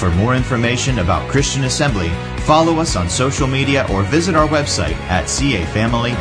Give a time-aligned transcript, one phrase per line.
[0.00, 2.08] For more information about Christian Assembly,
[2.44, 6.16] follow us on social media or visit our website at cafamily.net.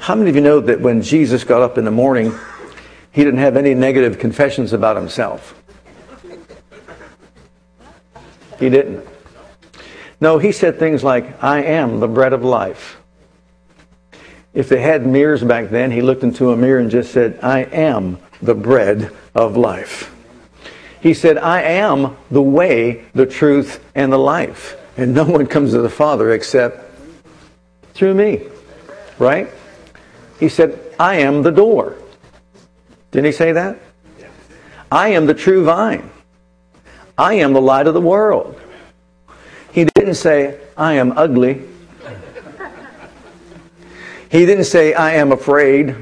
[0.00, 2.32] How many of you know that when Jesus got up in the morning,
[3.10, 5.54] he didn't have any negative confessions about himself?
[8.58, 9.06] He didn't.
[10.18, 12.96] No, he said things like, I am the bread of life.
[14.54, 17.64] If they had mirrors back then, he looked into a mirror and just said, I
[17.64, 20.14] am the bread of life.
[21.00, 24.76] He said, I am the way, the truth, and the life.
[24.96, 26.90] And no one comes to the Father except
[27.94, 28.42] through me.
[29.18, 29.48] Right?
[30.38, 31.96] He said, I am the door.
[33.10, 33.78] Didn't he say that?
[34.90, 36.10] I am the true vine.
[37.16, 38.60] I am the light of the world.
[39.72, 41.62] He didn't say, I am ugly.
[44.30, 45.94] He didn't say, I am afraid.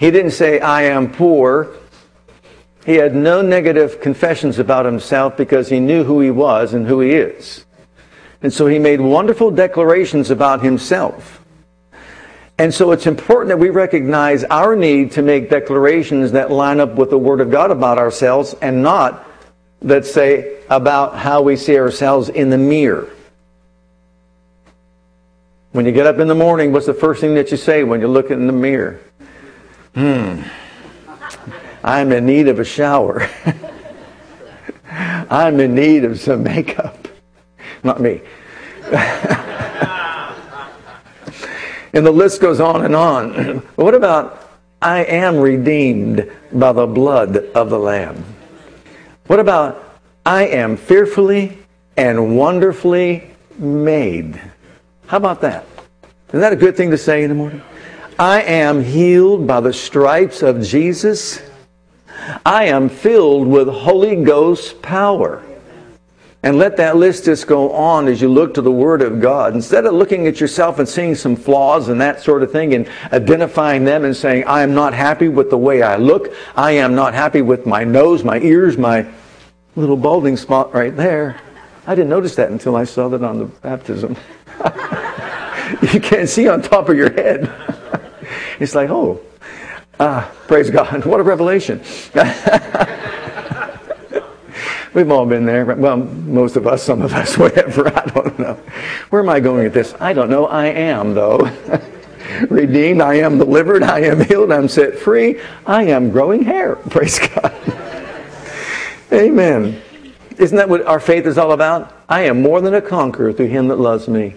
[0.00, 1.76] He didn't say, I am poor.
[2.86, 7.00] He had no negative confessions about himself because he knew who he was and who
[7.00, 7.66] he is.
[8.40, 11.44] And so he made wonderful declarations about himself.
[12.56, 16.94] And so it's important that we recognize our need to make declarations that line up
[16.94, 19.28] with the Word of God about ourselves and not
[19.82, 23.10] that say about how we see ourselves in the mirror.
[25.72, 28.00] When you get up in the morning, what's the first thing that you say when
[28.00, 28.98] you look in the mirror?
[29.94, 30.42] Hmm.
[31.82, 33.28] I'm in need of a shower.
[35.30, 37.08] I'm in need of some makeup.
[37.82, 38.20] Not me.
[41.92, 43.58] and the list goes on and on.
[43.76, 44.50] what about
[44.82, 48.24] I am redeemed by the blood of the Lamb?
[49.26, 51.58] What about I am fearfully
[51.96, 54.40] and wonderfully made?
[55.06, 55.64] How about that?
[56.28, 57.62] Isn't that a good thing to say in the morning?
[58.20, 61.40] I am healed by the stripes of Jesus.
[62.44, 65.42] I am filled with Holy Ghost power.
[66.42, 69.54] And let that list just go on as you look to the Word of God.
[69.54, 72.90] Instead of looking at yourself and seeing some flaws and that sort of thing and
[73.10, 76.34] identifying them and saying, I am not happy with the way I look.
[76.54, 79.10] I am not happy with my nose, my ears, my
[79.76, 81.40] little balding spot right there.
[81.86, 84.14] I didn't notice that until I saw that on the baptism.
[85.94, 87.50] you can't see on top of your head.
[88.60, 89.20] it's like, oh,
[89.98, 91.04] ah, praise God.
[91.10, 91.80] What a revelation.
[94.92, 95.64] We've all been there.
[95.64, 97.88] Well, most of us, some of us, whatever.
[97.88, 98.54] I don't know.
[99.10, 99.94] Where am I going with this?
[100.00, 100.46] I don't know.
[100.46, 101.50] I am, though.
[102.48, 103.00] Redeemed.
[103.00, 103.82] I am delivered.
[103.82, 104.52] I am healed.
[104.52, 105.40] I'm set free.
[105.66, 106.76] I am growing hair.
[106.76, 107.54] Praise God.
[109.12, 109.80] Amen.
[110.38, 111.92] Isn't that what our faith is all about?
[112.08, 114.34] I am more than a conqueror through him that loves me.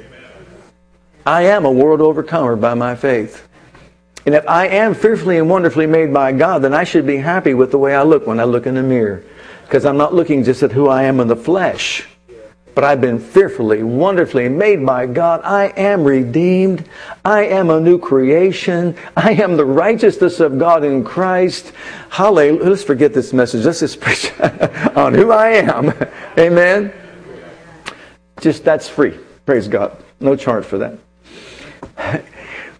[1.25, 3.47] I am a world overcomer by my faith.
[4.25, 7.53] And if I am fearfully and wonderfully made by God, then I should be happy
[7.53, 9.23] with the way I look when I look in the mirror.
[9.63, 12.07] Because I'm not looking just at who I am in the flesh,
[12.75, 15.41] but I've been fearfully, wonderfully made by God.
[15.43, 16.87] I am redeemed.
[17.25, 18.95] I am a new creation.
[19.15, 21.73] I am the righteousness of God in Christ.
[22.09, 22.63] Hallelujah.
[22.63, 23.65] Let's forget this message.
[23.65, 24.31] Let's just preach
[24.95, 25.93] on who I am.
[26.37, 26.93] Amen.
[28.39, 29.17] Just that's free.
[29.45, 29.97] Praise God.
[30.19, 30.97] No charge for that.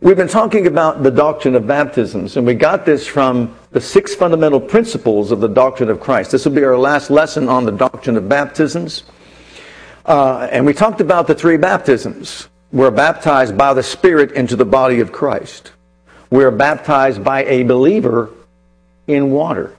[0.04, 4.14] We've been talking about the doctrine of baptisms, and we got this from the six
[4.14, 6.32] fundamental principles of the doctrine of Christ.
[6.32, 9.04] This will be our last lesson on the doctrine of baptisms.
[10.06, 12.50] Uh, and we talked about the three baptisms.
[12.74, 15.72] We're baptized by the Spirit into the body of Christ.
[16.30, 18.30] We're baptized by a believer
[19.08, 19.74] in water.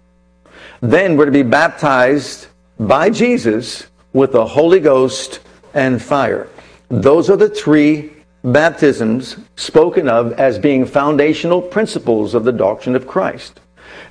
[0.80, 2.46] Then we're to be baptized
[2.80, 5.40] by Jesus with the Holy Ghost
[5.74, 6.48] and fire.
[6.88, 8.10] Those are the three
[8.42, 13.60] baptisms spoken of as being foundational principles of the doctrine of Christ.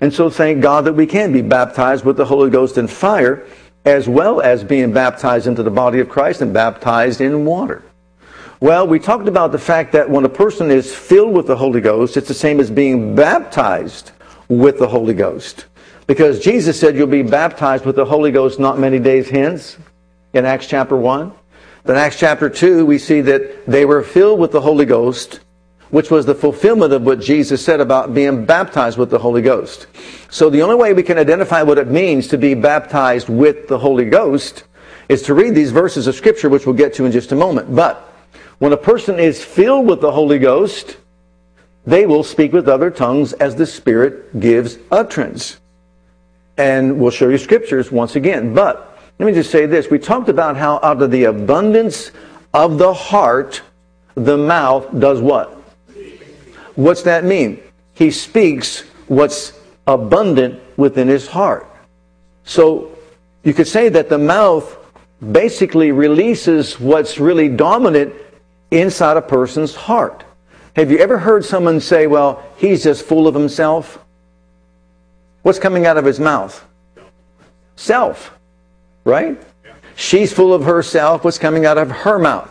[0.02, 3.46] And so thank God that we can be baptized with the Holy Ghost and fire
[3.86, 7.84] as well as being baptized into the body of Christ and baptized in water.
[8.60, 11.82] Well, we talked about the fact that when a person is filled with the Holy
[11.82, 14.12] Ghost, it's the same as being baptized
[14.48, 15.66] with the Holy Ghost.
[16.08, 19.78] Because Jesus said you'll be baptized with the Holy Ghost not many days hence
[20.34, 21.34] in Acts chapter 1.
[21.84, 25.40] Then Acts chapter 2, we see that they were filled with the Holy Ghost
[25.94, 29.86] which was the fulfillment of what Jesus said about being baptized with the Holy Ghost.
[30.32, 33.78] So the only way we can identify what it means to be baptized with the
[33.78, 34.64] Holy Ghost
[35.08, 37.76] is to read these verses of Scripture, which we'll get to in just a moment.
[37.76, 38.12] But
[38.58, 40.98] when a person is filled with the Holy Ghost,
[41.86, 45.60] they will speak with other tongues as the Spirit gives utterance.
[46.58, 48.56] And we'll show you scriptures once again.
[48.56, 49.90] But let me just say this.
[49.90, 52.12] We talked about how out of the abundance
[52.54, 53.62] of the heart,
[54.16, 55.58] the mouth does what?
[56.76, 57.62] What's that mean?
[57.94, 59.54] He speaks what's
[59.86, 61.68] abundant within his heart.
[62.44, 62.98] So
[63.44, 64.78] you could say that the mouth
[65.32, 68.14] basically releases what's really dominant
[68.72, 70.24] inside a person's heart.
[70.76, 74.04] Have you ever heard someone say, well, he's just full of himself?
[75.44, 76.66] What's coming out of his mouth?
[77.76, 78.38] Self,
[79.04, 79.42] right?
[79.96, 81.24] She's full of herself.
[81.24, 82.50] What's coming out of her mouth?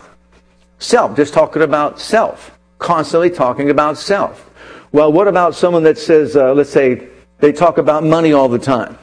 [0.78, 4.50] Self, just talking about self, constantly talking about self.
[4.92, 7.08] Well, what about someone that says, uh, let's say,
[7.38, 8.98] they talk about money all the time?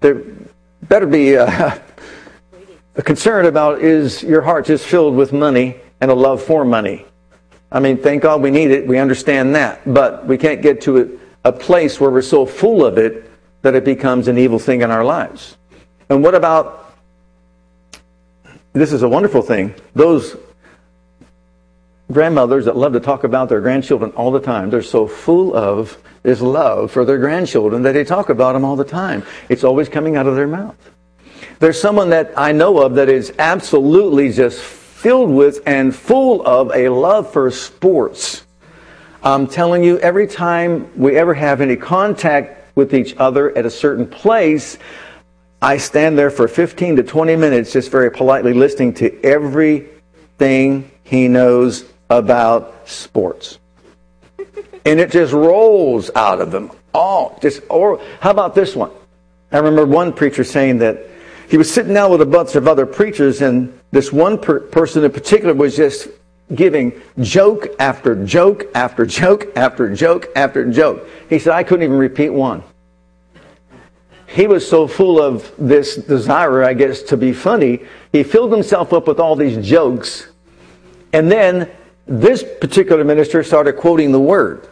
[0.00, 0.22] There
[0.82, 1.78] better be uh,
[2.96, 7.06] a concern about is your heart just filled with money and a love for money?
[7.70, 8.86] I mean, thank God we need it.
[8.86, 9.82] We understand that.
[9.92, 13.30] But we can't get to a, a place where we're so full of it
[13.62, 15.56] that it becomes an evil thing in our lives.
[16.08, 16.86] And what about
[18.76, 19.74] this is a wonderful thing.
[19.94, 20.36] Those
[22.12, 25.96] grandmothers that love to talk about their grandchildren all the time, they're so full of
[26.22, 29.22] this love for their grandchildren that they talk about them all the time.
[29.48, 30.76] It's always coming out of their mouth.
[31.58, 36.70] There's someone that I know of that is absolutely just filled with and full of
[36.74, 38.44] a love for sports.
[39.22, 43.70] I'm telling you, every time we ever have any contact with each other at a
[43.70, 44.76] certain place,
[45.62, 51.28] I stand there for 15 to 20 minutes just very politely listening to everything he
[51.28, 53.58] knows about sports.
[54.84, 57.38] And it just rolls out of them all.
[57.40, 58.90] Just or how about this one?
[59.50, 60.98] I remember one preacher saying that
[61.48, 65.04] he was sitting down with a bunch of other preachers, and this one per- person
[65.04, 66.08] in particular was just
[66.54, 71.08] giving joke after joke after joke after joke after joke.
[71.28, 72.62] He said, I couldn't even repeat one.
[74.26, 78.92] He was so full of this desire, I guess, to be funny, he filled himself
[78.92, 80.26] up with all these jokes.
[81.12, 81.70] And then
[82.06, 84.68] this particular minister started quoting the word.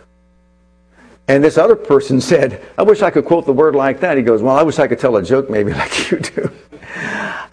[1.28, 4.16] And this other person said, I wish I could quote the word like that.
[4.16, 6.50] He goes, Well, I wish I could tell a joke maybe like you do.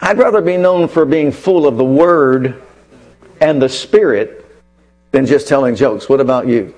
[0.00, 2.62] I'd rather be known for being full of the word
[3.40, 4.44] and the spirit
[5.12, 6.08] than just telling jokes.
[6.08, 6.74] What about you?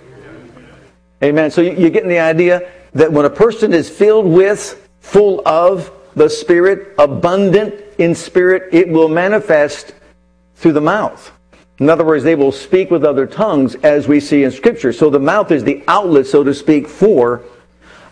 [1.22, 1.50] Amen.
[1.50, 6.28] So you're getting the idea that when a person is filled with, full of the
[6.28, 9.94] spirit, abundant in spirit, it will manifest
[10.56, 11.30] through the mouth.
[11.78, 14.92] In other words, they will speak with other tongues as we see in Scripture.
[14.92, 17.42] So the mouth is the outlet, so to speak, for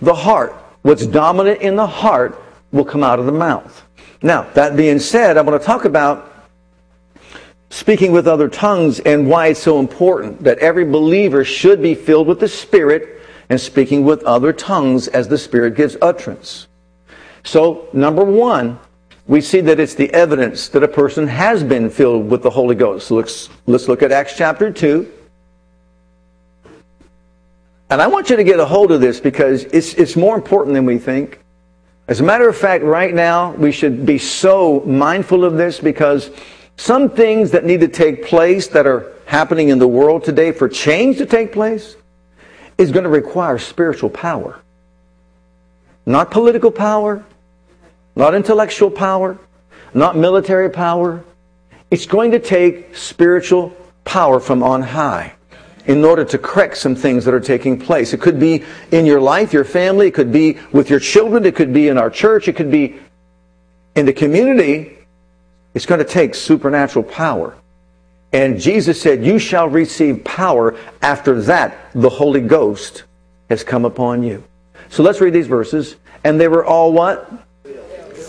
[0.02, 0.52] the heart.
[0.82, 2.40] What's dominant in the heart
[2.72, 3.84] will come out of the mouth.
[4.20, 6.30] Now, that being said, I want to talk about
[7.70, 12.26] speaking with other tongues and why it's so important that every believer should be filled
[12.26, 16.66] with the Spirit and speaking with other tongues as the Spirit gives utterance.
[17.44, 18.78] So, number one,
[19.26, 22.74] we see that it's the evidence that a person has been filled with the Holy
[22.74, 23.10] Ghost.
[23.10, 25.10] Let's, let's look at Acts chapter 2.
[27.90, 30.74] And I want you to get a hold of this because it's, it's more important
[30.74, 31.40] than we think.
[32.08, 36.30] As a matter of fact, right now, we should be so mindful of this because
[36.76, 40.68] some things that need to take place that are happening in the world today for
[40.68, 41.96] change to take place
[42.76, 44.58] is going to require spiritual power.
[46.04, 47.24] Not political power,
[48.16, 49.38] not intellectual power,
[49.94, 51.24] not military power.
[51.90, 55.34] It's going to take spiritual power from on high
[55.86, 58.12] in order to correct some things that are taking place.
[58.12, 61.56] It could be in your life, your family, it could be with your children, it
[61.56, 62.98] could be in our church, it could be
[63.94, 64.98] in the community.
[65.74, 67.56] It's going to take supernatural power.
[68.32, 70.76] And Jesus said, You shall receive power.
[71.02, 73.04] After that, the Holy Ghost
[73.50, 74.44] has come upon you.
[74.88, 75.96] So let's read these verses.
[76.24, 77.30] And they were all what?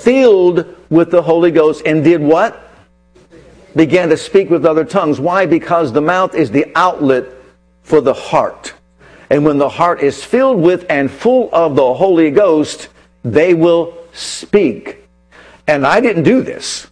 [0.04, 2.60] Filled with the Holy Ghost and did what?
[3.76, 5.20] Began to speak with other tongues.
[5.20, 5.46] Why?
[5.46, 7.26] Because the mouth is the outlet
[7.82, 8.74] for the heart.
[9.30, 12.90] And when the heart is filled with and full of the Holy Ghost,
[13.24, 15.08] they will speak.
[15.68, 16.88] And I didn't do this.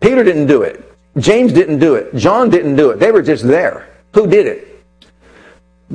[0.00, 0.84] Peter didn't do it.
[1.16, 2.14] James didn't do it.
[2.14, 3.00] John didn't do it.
[3.00, 3.88] They were just there.
[4.14, 4.84] Who did it?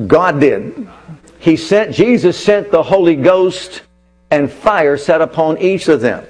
[0.07, 0.87] God did.
[1.39, 3.83] He sent, Jesus sent the Holy Ghost
[4.33, 6.25] and fire set upon each of them.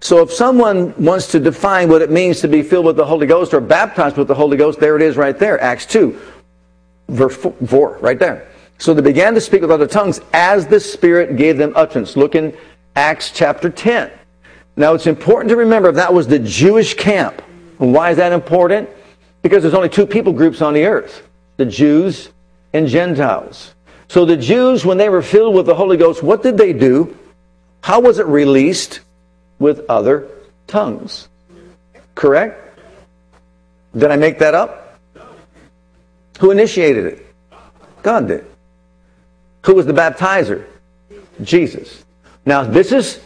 [0.00, 3.26] So if someone wants to define what it means to be filled with the Holy
[3.26, 6.20] Ghost or baptized with the Holy Ghost, there it is right there, Acts 2,
[7.08, 8.48] verse 4, right there.
[8.78, 12.16] So they began to speak with other tongues as the Spirit gave them utterance.
[12.16, 12.56] Look in
[12.96, 14.10] Acts chapter 10.
[14.76, 17.40] Now it's important to remember that was the Jewish camp.
[17.78, 18.88] And why is that important?
[19.42, 21.22] Because there's only two people groups on the earth
[21.56, 22.30] the Jews
[22.72, 23.74] and Gentiles.
[24.08, 27.16] So the Jews, when they were filled with the Holy Ghost, what did they do?
[27.84, 29.00] How was it released?
[29.58, 30.26] With other
[30.66, 31.28] tongues.
[32.14, 32.80] Correct?
[33.94, 34.98] Did I make that up?
[36.40, 37.26] Who initiated it?
[38.02, 38.46] God did.
[39.66, 40.64] Who was the baptizer?
[41.42, 42.06] Jesus.
[42.46, 43.20] Now, this is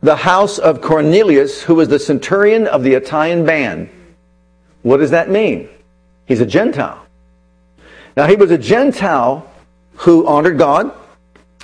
[0.00, 3.90] the house of Cornelius, who was the centurion of the Italian band.
[4.80, 5.68] What does that mean?
[6.24, 7.04] He's a Gentile.
[8.16, 9.46] Now, he was a Gentile
[9.96, 10.90] who honored God,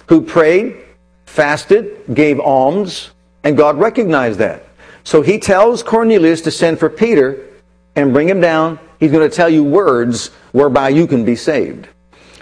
[0.09, 0.83] who prayed,
[1.27, 3.11] fasted, gave alms,
[3.45, 4.65] and God recognized that.
[5.05, 7.45] So he tells Cornelius to send for Peter
[7.95, 8.79] and bring him down.
[8.99, 11.89] He's going to tell you words whereby you can be saved.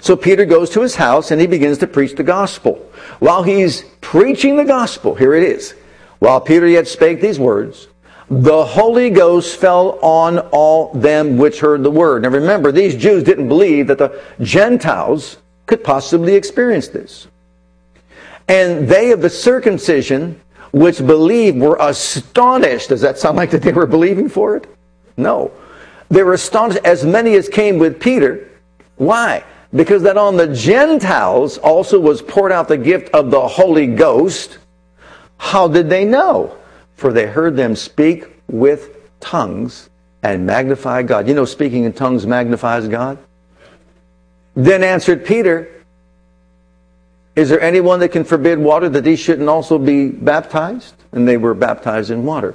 [0.01, 2.77] So Peter goes to his house and he begins to preach the gospel.
[3.21, 5.75] While he's preaching the gospel, here it is.
[6.19, 7.89] While Peter yet spake these words,
[8.31, 12.23] the Holy Ghost fell on all them which heard the word.
[12.23, 17.27] Now remember, these Jews didn't believe that the Gentiles could possibly experience this.
[18.49, 20.41] And they of the circumcision
[20.73, 22.89] which believed were astonished.
[22.89, 24.67] Does that sound like that they were believing for it?
[25.17, 25.53] No.
[26.09, 28.51] They were astonished, as many as came with Peter.
[28.97, 29.45] Why?
[29.75, 34.59] Because that on the Gentiles also was poured out the gift of the Holy Ghost.
[35.39, 36.57] How did they know?
[36.97, 39.91] For they heard them speak with tongues
[40.23, 41.29] and magnify God.
[41.29, 43.19] You know, speaking in tongues magnifies God.
[44.55, 45.74] Then answered Peter,
[47.37, 50.95] Is there anyone that can forbid water that these shouldn't also be baptized?
[51.13, 52.55] And they were baptized in water.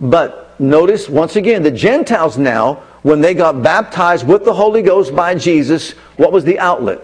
[0.00, 5.14] But notice once again, the Gentiles now, when they got baptized with the Holy Ghost
[5.14, 7.00] by Jesus, what was the outlet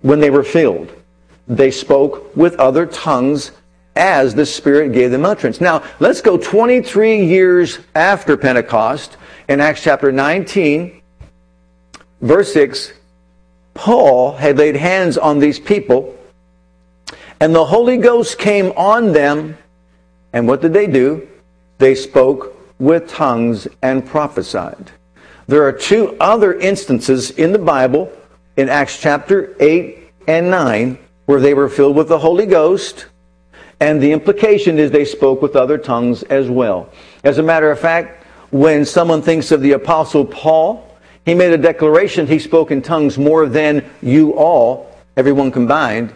[0.00, 0.90] when they were filled?
[1.46, 3.52] They spoke with other tongues
[3.94, 5.60] as the Spirit gave them utterance.
[5.60, 9.16] Now, let's go 23 years after Pentecost
[9.48, 11.00] in Acts chapter 19,
[12.20, 12.92] verse 6.
[13.74, 16.15] Paul had laid hands on these people,
[17.40, 19.56] and the Holy Ghost came on them,
[20.32, 21.28] and what did they do?
[21.78, 24.90] They spoke with tongues and prophesied.
[25.46, 28.10] There are two other instances in the Bible,
[28.56, 33.06] in Acts chapter 8 and 9, where they were filled with the Holy Ghost,
[33.80, 36.90] and the implication is they spoke with other tongues as well.
[37.22, 40.82] As a matter of fact, when someone thinks of the Apostle Paul,
[41.26, 46.14] he made a declaration he spoke in tongues more than you all, everyone combined,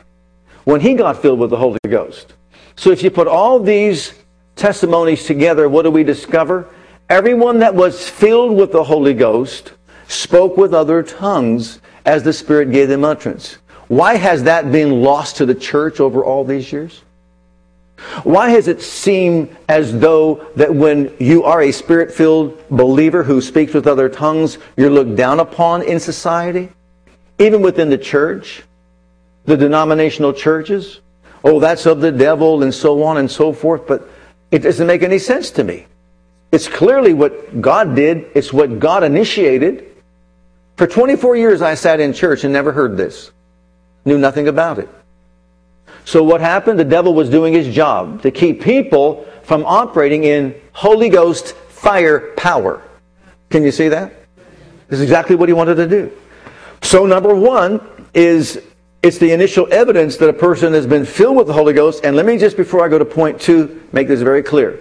[0.64, 2.34] when he got filled with the Holy Ghost.
[2.76, 4.14] So if you put all these
[4.56, 6.68] testimonies together, what do we discover?
[7.08, 9.72] Everyone that was filled with the Holy Ghost
[10.08, 13.58] spoke with other tongues as the Spirit gave them utterance.
[13.88, 17.02] Why has that been lost to the church over all these years?
[18.22, 23.40] Why has it seemed as though that when you are a spirit filled believer who
[23.40, 26.70] speaks with other tongues, you're looked down upon in society?
[27.38, 28.62] Even within the church?
[29.44, 31.00] The denominational churches?
[31.42, 34.08] Oh, that's of the devil and so on and so forth, but
[34.50, 35.86] it doesn't make any sense to me.
[36.52, 39.86] It's clearly what God did, it's what God initiated.
[40.76, 43.30] For 24 years I sat in church and never heard this,
[44.04, 44.88] knew nothing about it.
[46.04, 46.78] So what happened?
[46.78, 52.32] The devil was doing his job to keep people from operating in Holy Ghost fire
[52.36, 52.82] power.
[53.50, 54.12] Can you see that?
[54.88, 56.12] This is exactly what he wanted to do.
[56.82, 57.80] So number one
[58.12, 58.62] is
[59.02, 62.04] it's the initial evidence that a person has been filled with the Holy Ghost.
[62.04, 64.78] And let me just, before I go to point two, make this very clear.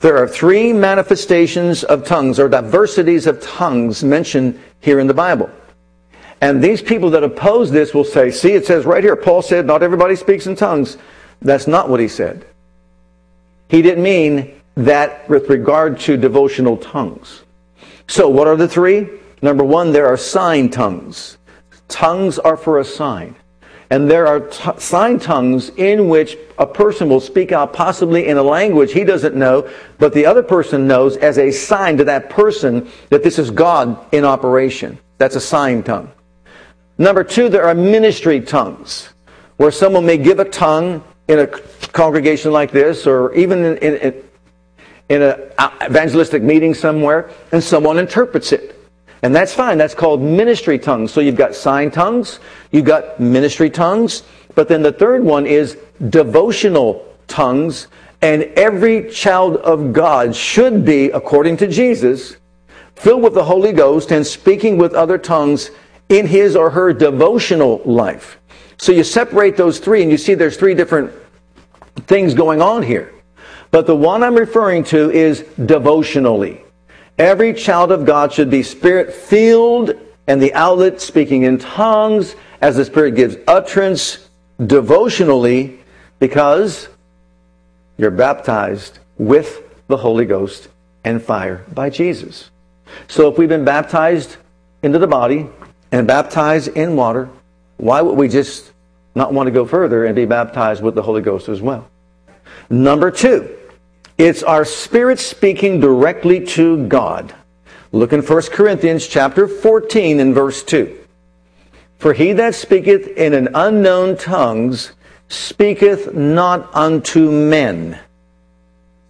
[0.00, 5.50] There are three manifestations of tongues or diversities of tongues mentioned here in the Bible.
[6.40, 9.66] And these people that oppose this will say, see, it says right here, Paul said,
[9.66, 10.98] not everybody speaks in tongues.
[11.40, 12.44] That's not what he said.
[13.68, 17.44] He didn't mean that with regard to devotional tongues.
[18.08, 19.08] So, what are the three?
[19.40, 21.38] Number one, there are sign tongues.
[21.88, 23.36] Tongues are for a sign.
[23.90, 28.38] And there are t- sign tongues in which a person will speak out possibly in
[28.38, 32.30] a language he doesn't know, but the other person knows as a sign to that
[32.30, 34.98] person that this is God in operation.
[35.18, 36.10] That's a sign tongue.
[36.96, 39.10] Number two, there are ministry tongues,
[39.56, 44.24] where someone may give a tongue in a congregation like this, or even in, in,
[45.08, 48.73] in an uh, evangelistic meeting somewhere, and someone interprets it.
[49.24, 49.78] And that's fine.
[49.78, 51.10] That's called ministry tongues.
[51.10, 52.40] So you've got sign tongues,
[52.72, 54.22] you've got ministry tongues,
[54.54, 55.78] but then the third one is
[56.10, 57.88] devotional tongues.
[58.20, 62.36] And every child of God should be, according to Jesus,
[62.96, 65.70] filled with the Holy Ghost and speaking with other tongues
[66.10, 68.38] in his or her devotional life.
[68.76, 71.10] So you separate those three and you see there's three different
[72.06, 73.14] things going on here.
[73.70, 76.63] But the one I'm referring to is devotionally.
[77.18, 79.94] Every child of God should be spirit filled
[80.26, 84.28] and the outlet speaking in tongues as the Spirit gives utterance
[84.64, 85.78] devotionally
[86.18, 86.88] because
[87.98, 90.68] you're baptized with the Holy Ghost
[91.04, 92.50] and fire by Jesus.
[93.08, 94.36] So if we've been baptized
[94.82, 95.48] into the body
[95.92, 97.28] and baptized in water,
[97.76, 98.72] why would we just
[99.14, 101.88] not want to go further and be baptized with the Holy Ghost as well?
[102.70, 103.56] Number two,
[104.18, 107.34] it's our spirit speaking directly to God.
[107.92, 110.98] Look in 1 Corinthians chapter 14 and verse 2.
[111.98, 114.92] For he that speaketh in an unknown tongues
[115.28, 117.98] speaketh not unto men.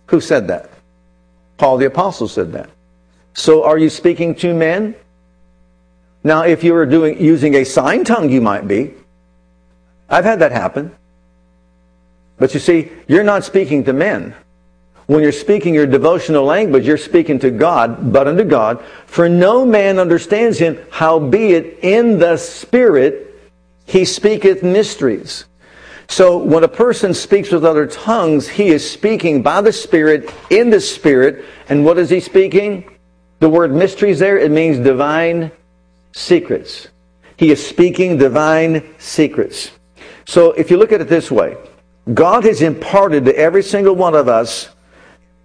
[0.07, 0.71] Who said that?
[1.57, 2.71] Paul the apostle said that.
[3.35, 4.95] So are you speaking to men?
[6.23, 8.95] Now, if you were doing using a sign tongue, you might be.
[10.09, 10.95] I've had that happen.
[12.39, 14.35] But you see, you're not speaking to men.
[15.07, 18.83] When you're speaking your devotional language, you're speaking to God, but unto God.
[19.07, 23.25] For no man understands him, howbeit in the Spirit
[23.87, 25.45] he speaketh mysteries.
[26.09, 30.71] So when a person speaks with other tongues, he is speaking by the Spirit, in
[30.71, 31.45] the Spirit.
[31.69, 32.91] And what is he speaking?
[33.41, 35.51] The word mysteries there, it means divine
[36.13, 36.89] secrets.
[37.37, 39.71] He is speaking divine secrets.
[40.27, 41.57] So if you look at it this way,
[42.13, 44.69] God has imparted to every single one of us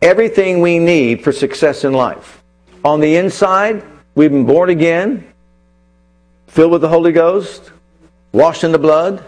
[0.02, 2.42] everything we need for success in life.
[2.84, 3.84] On the inside,
[4.16, 5.26] we've been born again,
[6.48, 7.72] filled with the Holy Ghost,
[8.32, 9.24] washed in the blood,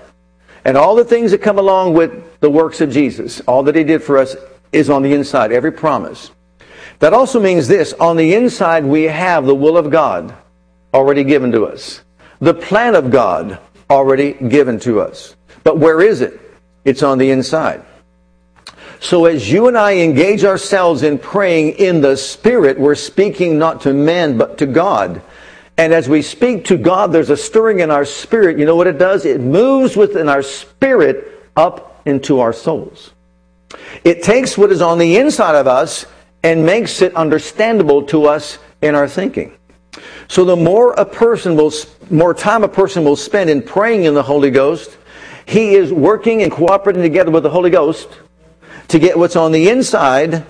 [0.63, 3.83] and all the things that come along with the works of Jesus, all that He
[3.83, 4.35] did for us
[4.71, 6.31] is on the inside, every promise.
[6.99, 10.35] That also means this on the inside, we have the will of God
[10.93, 12.01] already given to us,
[12.39, 13.59] the plan of God
[13.89, 15.35] already given to us.
[15.63, 16.39] But where is it?
[16.85, 17.83] It's on the inside.
[19.01, 23.81] So as you and I engage ourselves in praying in the Spirit, we're speaking not
[23.81, 25.23] to men, but to God.
[25.75, 28.59] And as we speak to God, there's a stirring in our spirit.
[28.59, 29.25] You know what it does?
[29.25, 33.13] It moves within our spirit up into our souls.
[34.03, 36.05] It takes what is on the inside of us
[36.43, 39.57] and makes it understandable to us in our thinking.
[40.27, 41.73] So the more a person will,
[42.11, 44.95] more time a person will spend in praying in the Holy Ghost,
[45.47, 48.07] he is working and cooperating together with the Holy Ghost
[48.91, 50.45] to get what's on the inside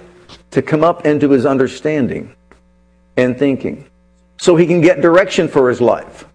[0.49, 2.35] to come up into his understanding
[3.15, 3.85] and thinking.
[4.39, 6.25] So he can get direction for his life.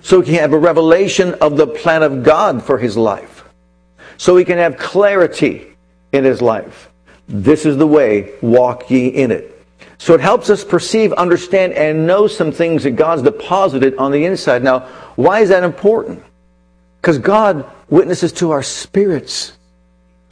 [0.00, 3.44] So he can have a revelation of the plan of God for his life.
[4.16, 5.76] So he can have clarity
[6.10, 6.90] in his life.
[7.28, 9.64] This is the way, walk ye in it.
[9.98, 14.24] So it helps us perceive, understand, and know some things that God's deposited on the
[14.24, 14.64] inside.
[14.64, 14.80] Now,
[15.14, 16.24] why is that important?
[17.00, 19.52] Because God witnesses to our spirits.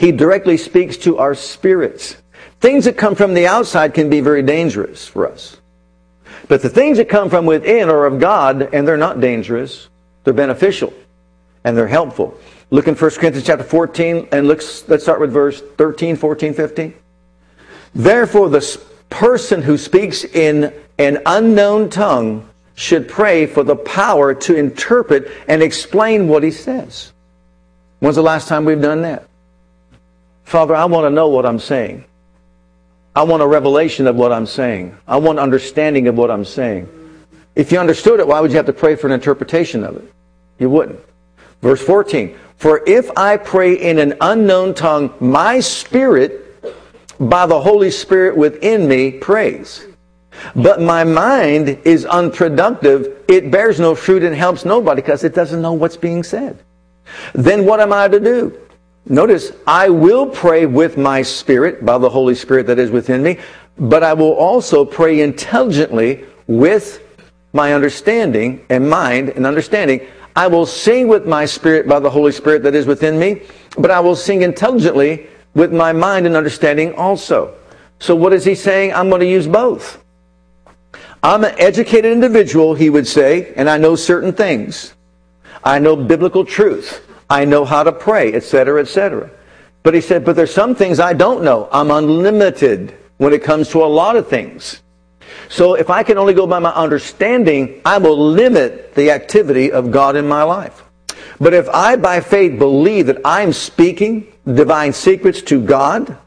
[0.03, 2.17] He directly speaks to our spirits.
[2.59, 5.59] Things that come from the outside can be very dangerous for us.
[6.49, 9.89] But the things that come from within are of God, and they're not dangerous.
[10.25, 10.93] They're beneficial,
[11.63, 12.37] and they're helpful.
[12.71, 16.95] Look in 1 Corinthians chapter 14, and let's, let's start with verse 13, 14, 15.
[17.95, 24.57] Therefore, the person who speaks in an unknown tongue should pray for the power to
[24.57, 27.13] interpret and explain what he says.
[28.01, 29.29] When's the last time we've done that?
[30.45, 32.05] Father, I want to know what I'm saying.
[33.15, 34.97] I want a revelation of what I'm saying.
[35.07, 36.89] I want understanding of what I'm saying.
[37.55, 40.13] If you understood it, why would you have to pray for an interpretation of it?
[40.59, 41.01] You wouldn't.
[41.61, 42.37] Verse 14.
[42.57, 46.43] For if I pray in an unknown tongue, my spirit,
[47.21, 49.85] by the Holy Spirit within me, prays.
[50.57, 53.25] But my mind is unproductive.
[53.29, 56.59] It bears no fruit and helps nobody because it doesn't know what's being said.
[57.35, 58.59] Then what am I to do?
[59.07, 63.39] Notice, I will pray with my spirit, by the Holy Spirit that is within me,
[63.79, 67.03] but I will also pray intelligently with
[67.53, 70.07] my understanding and mind and understanding.
[70.37, 73.43] I will sing with my spirit by the Holy Spirit that is within me,
[73.77, 77.55] but I will sing intelligently with my mind and understanding also.
[77.99, 78.95] So what is he saying?
[78.95, 80.03] I'm going to use both.
[81.23, 84.95] I'm an educated individual, he would say, and I know certain things.
[85.63, 87.07] I know biblical truth.
[87.33, 89.31] I know how to pray, etc., etc.
[89.83, 91.67] But he said, but there's some things I don't know.
[91.73, 94.83] I'm unlimited when it comes to a lot of things.
[95.49, 99.91] So if I can only go by my understanding, I will limit the activity of
[99.91, 100.83] God in my life.
[101.41, 106.19] But if I by faith believe that I'm speaking divine secrets to God,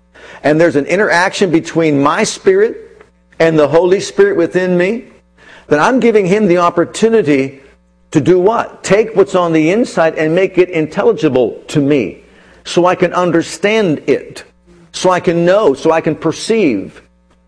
[0.41, 3.05] and there's an interaction between my spirit
[3.37, 5.11] and the Holy Spirit within me,
[5.67, 7.61] then I'm giving him the opportunity
[8.15, 8.82] to do what?
[8.82, 12.23] Take what's on the inside and make it intelligible to me
[12.63, 14.45] so I can understand it.
[14.95, 17.01] so I can know, so I can perceive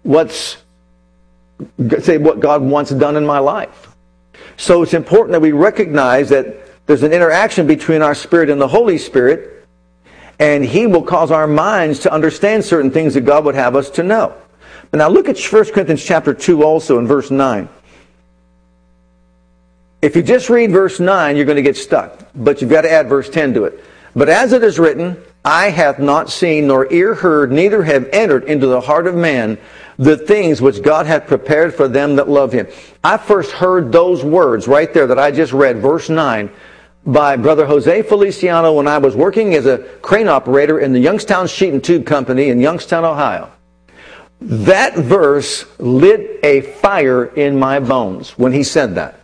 [0.04, 0.58] what's,
[2.02, 3.96] say, what God wants done in my life.
[4.58, 8.68] So it's important that we recognize that there's an interaction between our spirit and the
[8.68, 9.66] Holy Spirit,
[10.40, 13.90] and He will cause our minds to understand certain things that God would have us
[13.92, 14.36] to know.
[14.92, 17.70] But now look at 1 Corinthians chapter 2 also in verse 9.
[20.02, 22.20] If you just read verse 9, you're going to get stuck.
[22.36, 23.84] But you've got to add verse 10 to it.
[24.16, 28.44] But as it is written, Eye hath not seen nor ear heard, neither have entered
[28.44, 29.58] into the heart of man
[29.98, 32.68] the things which God hath prepared for them that love him.
[33.04, 36.52] I first heard those words right there that I just read, verse 9,
[37.06, 41.48] by Brother Jose Feliciano when I was working as a crane operator in the Youngstown
[41.48, 43.50] Sheet and Tube Company in Youngstown, Ohio.
[44.42, 49.22] That verse lit a fire in my bones when he said that.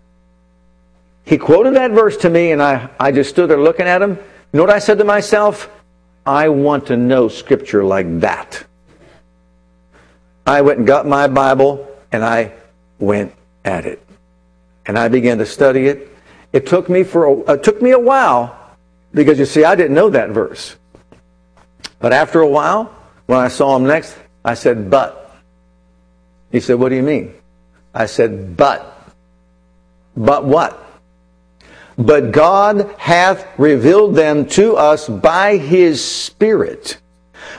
[1.26, 4.12] He quoted that verse to me, and I, I just stood there looking at him.
[4.12, 5.70] You know what I said to myself?
[6.26, 8.64] I want to know Scripture like that.
[10.46, 12.54] I went and got my Bible, and I
[13.00, 13.34] went
[13.64, 14.06] at it.
[14.86, 16.10] And I began to study it.
[16.52, 18.60] It took me for a, it took me a while
[19.14, 20.76] because you see, I didn't know that verse.
[22.00, 22.94] But after a while,
[23.28, 25.32] when I saw him next, I said, "But."
[26.52, 27.34] He said, "What do you mean?"
[27.94, 28.90] I said, "But."
[30.18, 30.83] But what?
[31.98, 37.00] But God hath revealed them to us by his Spirit.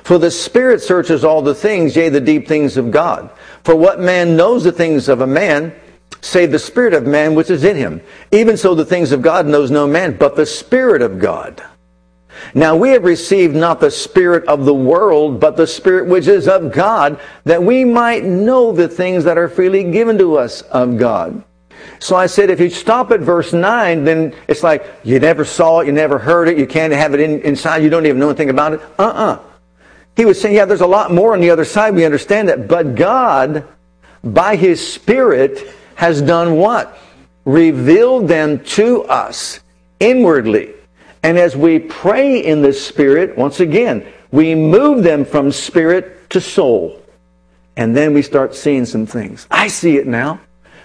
[0.02, 3.30] For the Spirit searches all the things, yea, the deep things of God.
[3.62, 5.74] For what man knows the things of a man,
[6.20, 8.00] save the Spirit of man which is in him?
[8.32, 11.62] Even so the things of God knows no man, but the Spirit of God.
[12.52, 16.48] Now we have received not the Spirit of the world, but the Spirit which is
[16.48, 20.98] of God, that we might know the things that are freely given to us of
[20.98, 21.42] God.
[21.98, 25.80] So I said, if you stop at verse 9, then it's like you never saw
[25.80, 28.28] it, you never heard it, you can't have it in, inside, you don't even know
[28.28, 28.80] anything about it.
[28.98, 29.38] Uh-uh.
[30.16, 32.68] He was saying, yeah, there's a lot more on the other side, we understand that.
[32.68, 33.66] But God,
[34.22, 36.98] by His Spirit, has done what?
[37.44, 39.60] Revealed them to us
[40.00, 40.74] inwardly.
[41.22, 46.40] And as we pray in the Spirit, once again, we move them from spirit to
[46.40, 47.00] soul.
[47.76, 49.46] And then we start seeing some things.
[49.50, 50.40] I see it now.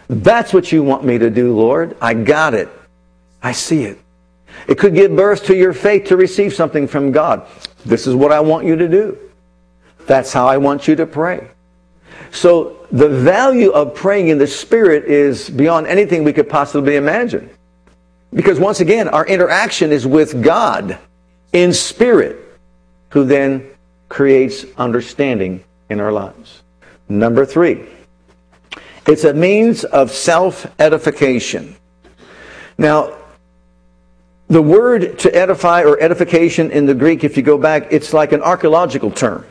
[0.10, 1.96] That's what you want me to do, Lord.
[2.02, 2.68] I got it.
[3.42, 4.00] I see it.
[4.68, 7.48] It could give birth to your faith to receive something from God.
[7.86, 9.18] This is what I want you to do.
[10.08, 11.48] That's how I want you to pray.
[12.32, 17.50] So the value of praying in the Spirit is beyond anything we could possibly imagine.
[18.34, 20.98] Because once again, our interaction is with God
[21.54, 22.38] in spirit,
[23.10, 23.68] who then
[24.08, 26.62] creates understanding in our lives.
[27.08, 27.88] Number three,
[29.10, 31.76] it's a means of self edification.
[32.78, 33.16] Now,
[34.48, 38.34] the word to edify or edification in the Greek, if you go back, it's like
[38.34, 39.46] an archaeological term.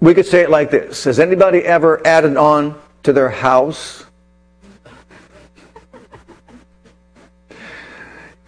[0.00, 4.04] We could say it like this Has anybody ever added on to their house?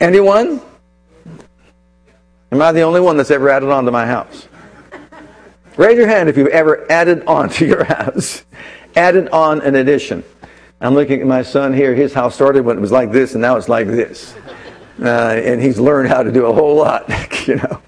[0.01, 0.61] Anyone?
[2.51, 4.49] Am I the only one that's ever added on to my house?
[5.77, 8.45] Raise your hand if you've ever added on to your house
[8.99, 10.25] added on an addition.
[10.81, 11.95] I'm looking at my son here.
[11.95, 14.37] His house started when it was like this, and now it's like this.
[15.01, 17.09] Uh, and he's learned how to do a whole lot,
[17.47, 17.83] you know.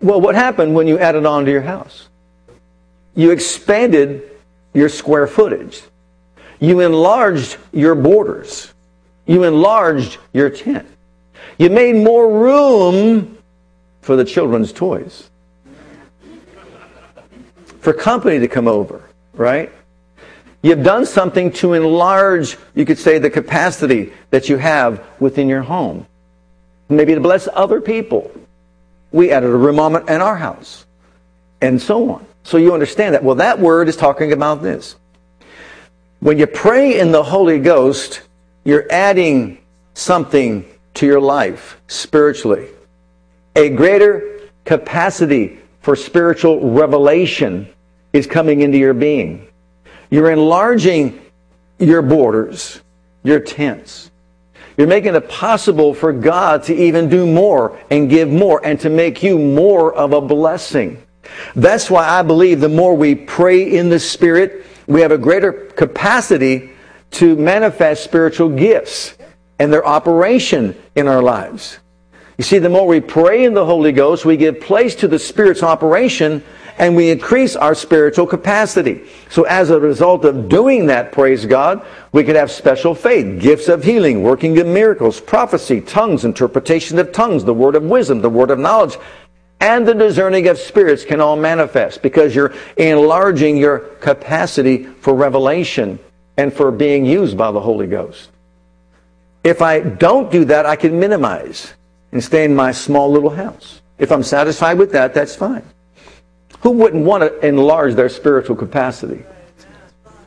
[0.00, 2.08] Well, what happened when you added on to your house?
[3.14, 4.30] You expanded
[4.72, 5.82] your square footage.
[6.58, 8.72] You enlarged your borders.
[9.26, 10.88] You enlarged your tent.
[11.58, 13.38] You made more room
[14.00, 15.28] for the children's toys.
[17.80, 19.72] For company to come over right?
[20.62, 25.62] You've done something to enlarge, you could say, the capacity that you have within your
[25.62, 26.06] home.
[26.88, 28.30] Maybe to bless other people.
[29.12, 30.84] We added a room in our house.
[31.62, 32.26] And so on.
[32.42, 33.24] So you understand that.
[33.24, 34.96] Well, that word is talking about this.
[36.20, 38.22] When you pray in the Holy Ghost,
[38.64, 39.58] you're adding
[39.94, 42.68] something to your life spiritually.
[43.56, 47.68] A greater capacity for spiritual revelation
[48.12, 49.48] is coming into your being.
[50.10, 51.20] You're enlarging
[51.78, 52.80] your borders,
[53.22, 54.10] your tents.
[54.76, 58.90] You're making it possible for God to even do more and give more and to
[58.90, 61.02] make you more of a blessing.
[61.54, 65.52] That's why I believe the more we pray in the Spirit, we have a greater
[65.52, 66.70] capacity
[67.12, 69.16] to manifest spiritual gifts
[69.58, 71.78] and their operation in our lives.
[72.38, 75.18] You see, the more we pray in the Holy Ghost, we give place to the
[75.18, 76.42] Spirit's operation
[76.80, 79.06] and we increase our spiritual capacity.
[79.28, 83.68] So as a result of doing that, praise God, we could have special faith, gifts
[83.68, 88.30] of healing, working of miracles, prophecy, tongues, interpretation of tongues, the word of wisdom, the
[88.30, 88.96] word of knowledge,
[89.60, 95.98] and the discerning of spirits can all manifest because you're enlarging your capacity for revelation
[96.38, 98.30] and for being used by the Holy Ghost.
[99.44, 101.74] If I don't do that, I can minimize
[102.10, 103.82] and stay in my small little house.
[103.98, 105.62] If I'm satisfied with that, that's fine.
[106.60, 109.24] Who wouldn't want to enlarge their spiritual capacity?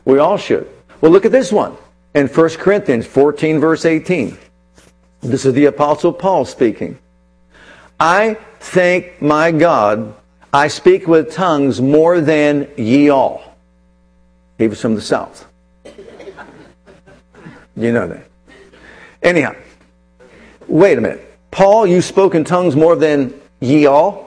[0.04, 0.68] We all should.
[1.00, 1.76] Well, look at this one
[2.14, 4.36] in 1 Corinthians 14, verse 18.
[5.22, 6.98] This is the Apostle Paul speaking.
[7.98, 10.14] I thank my God,
[10.52, 13.56] I speak with tongues more than ye all.
[14.58, 15.46] He was from the south.
[17.76, 18.26] You know that.
[19.22, 19.56] Anyhow,
[20.68, 21.38] wait a minute.
[21.50, 24.23] Paul, you spoke in tongues more than ye all?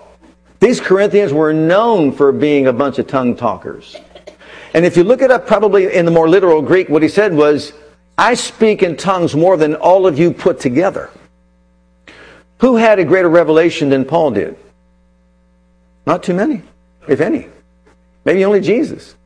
[0.59, 3.95] These Corinthians were known for being a bunch of tongue talkers.
[4.73, 7.33] And if you look it up probably in the more literal Greek, what he said
[7.33, 7.73] was,
[8.17, 11.09] I speak in tongues more than all of you put together.
[12.59, 14.57] Who had a greater revelation than Paul did?
[16.05, 16.63] Not too many,
[17.07, 17.47] if any.
[18.25, 19.16] Maybe only Jesus.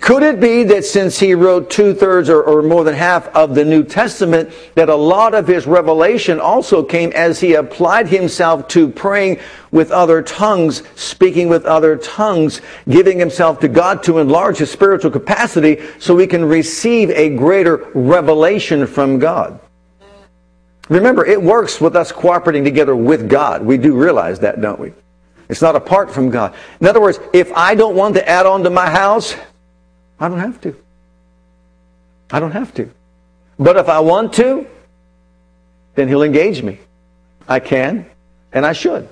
[0.00, 3.54] Could it be that since he wrote two thirds or, or, more than half of
[3.54, 8.68] the New Testament, that a lot of his revelation also came as he applied himself
[8.68, 14.58] to praying with other tongues, speaking with other tongues, giving himself to God to enlarge
[14.58, 19.58] his spiritual capacity so we can receive a greater revelation from God?
[20.90, 23.62] Remember, it works with us cooperating together with God.
[23.62, 24.92] We do realize that, don't we?
[25.48, 26.54] It's not apart from God.
[26.80, 29.34] In other words, if I don't want to add on to my house,
[30.18, 30.76] I don't have to.
[32.30, 32.90] I don't have to.
[33.58, 34.66] But if I want to,
[35.94, 36.78] then He'll engage me.
[37.48, 38.06] I can,
[38.52, 39.08] and I should.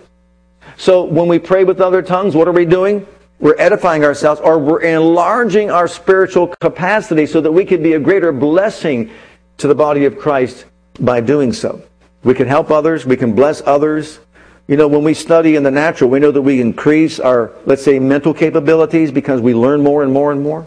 [0.76, 3.06] So when we pray with other tongues, what are we doing?
[3.40, 8.00] We're edifying ourselves or we're enlarging our spiritual capacity so that we can be a
[8.00, 9.10] greater blessing
[9.58, 10.64] to the body of Christ
[11.00, 11.82] by doing so.
[12.22, 14.18] We can help others, we can bless others.
[14.66, 17.84] You know, when we study in the natural, we know that we increase our, let's
[17.84, 20.66] say, mental capabilities because we learn more and more and more.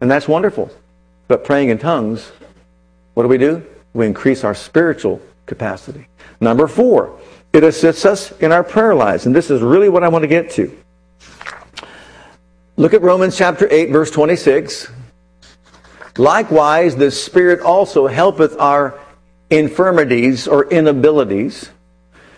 [0.00, 0.70] And that's wonderful.
[1.28, 2.30] But praying in tongues,
[3.14, 3.64] what do we do?
[3.92, 6.06] We increase our spiritual capacity.
[6.40, 7.18] Number four,
[7.52, 9.26] it assists us in our prayer lives.
[9.26, 10.76] And this is really what I want to get to.
[12.76, 14.90] Look at Romans chapter 8, verse 26.
[16.16, 18.98] Likewise, the Spirit also helpeth our
[19.50, 21.70] infirmities or inabilities.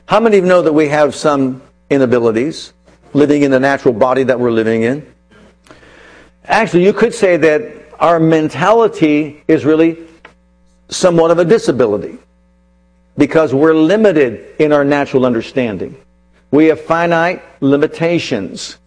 [0.07, 2.72] How many of you know that we have some inabilities
[3.12, 5.12] living in the natural body that we're living in?
[6.44, 7.62] Actually, you could say that
[8.00, 9.98] our mentality is really
[10.88, 12.18] somewhat of a disability
[13.16, 15.96] because we're limited in our natural understanding.
[16.50, 18.78] We have finite limitations.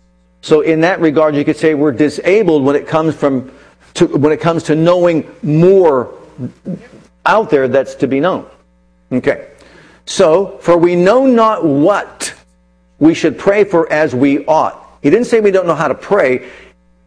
[0.42, 3.52] So in that regard, you could say we're disabled when it comes from
[3.96, 6.14] to, when it comes to knowing more
[7.26, 8.46] out there that's to be known.
[9.12, 9.52] Okay.
[10.06, 12.34] So, for we know not what
[13.00, 14.82] we should pray for as we ought.
[15.02, 16.50] He didn't say we don't know how to pray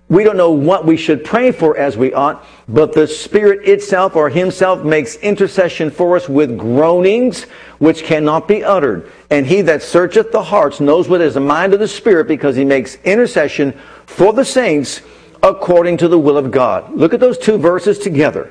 [0.08, 4.16] we don't know what we should pray for as we ought, but the Spirit itself
[4.16, 7.44] or Himself makes intercession for us with groanings
[7.78, 9.10] which cannot be uttered.
[9.28, 12.56] And He that searcheth the hearts knows what is the mind of the Spirit because
[12.56, 15.02] He makes intercession for the saints
[15.42, 16.90] according to the will of God.
[16.94, 18.50] Look at those two verses together.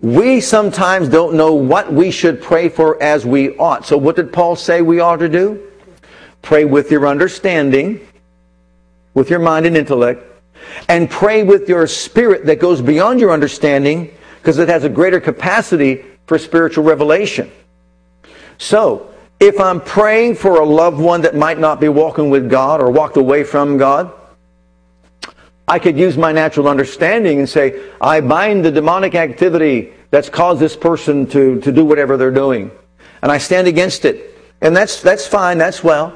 [0.00, 3.86] We sometimes don't know what we should pray for as we ought.
[3.86, 5.70] So what did Paul say we ought to do?
[6.42, 8.06] Pray with your understanding
[9.14, 10.22] with your mind and intellect,
[10.88, 15.20] and pray with your spirit that goes beyond your understanding because it has a greater
[15.20, 17.50] capacity for spiritual revelation.
[18.58, 22.80] So, if I'm praying for a loved one that might not be walking with God
[22.82, 24.12] or walked away from God,
[25.66, 30.60] I could use my natural understanding and say, I bind the demonic activity that's caused
[30.60, 32.70] this person to, to do whatever they're doing.
[33.22, 34.36] And I stand against it.
[34.60, 36.14] And that's, that's fine, that's well.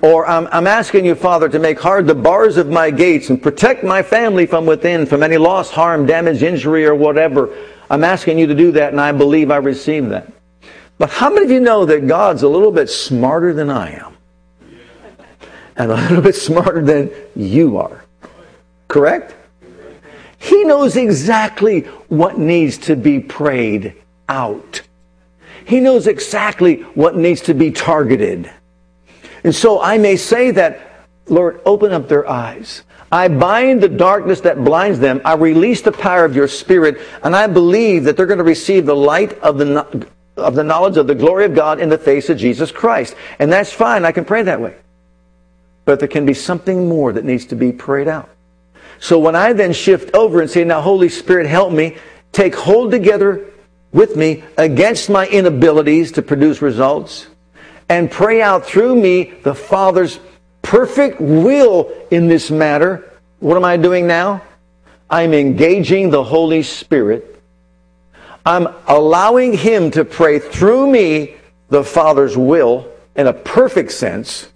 [0.00, 3.42] Or I'm, I'm, asking you, Father, to make hard the bars of my gates and
[3.42, 7.52] protect my family from within from any loss, harm, damage, injury, or whatever.
[7.90, 10.30] I'm asking you to do that, and I believe I receive that.
[10.98, 14.16] But how many of you know that God's a little bit smarter than I am?
[15.76, 18.04] And a little bit smarter than you are.
[18.86, 19.34] Correct?
[20.38, 23.94] He knows exactly what needs to be prayed
[24.28, 24.82] out.
[25.64, 28.50] He knows exactly what needs to be targeted.
[29.44, 30.80] And so I may say that,
[31.26, 32.82] Lord, open up their eyes.
[33.10, 35.20] I bind the darkness that blinds them.
[35.24, 38.84] I release the power of your spirit, and I believe that they're going to receive
[38.84, 42.28] the light of the, of the knowledge of the glory of God in the face
[42.28, 43.14] of Jesus Christ.
[43.38, 44.04] And that's fine.
[44.04, 44.76] I can pray that way.
[45.84, 48.28] But there can be something more that needs to be prayed out.
[49.00, 51.96] So when I then shift over and say, now Holy Spirit, help me,
[52.32, 53.46] take hold together
[53.92, 57.28] with me against my inabilities to produce results,
[57.88, 60.20] and pray out through me the Father's
[60.62, 64.42] perfect will in this matter, what am I doing now?
[65.08, 67.42] I'm engaging the Holy Spirit.
[68.44, 71.36] I'm allowing Him to pray through me
[71.70, 74.48] the Father's will in a perfect sense.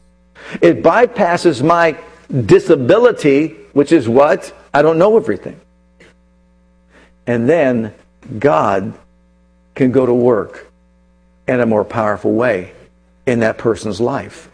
[0.60, 1.98] It bypasses my
[2.44, 4.54] disability, which is what?
[4.74, 5.58] I don't know everything.
[7.26, 7.94] And then
[8.38, 8.92] God
[9.74, 10.70] can go to work
[11.48, 12.72] in a more powerful way
[13.26, 14.50] in that person's life.